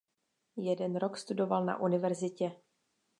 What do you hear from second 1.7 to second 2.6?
univerzitě.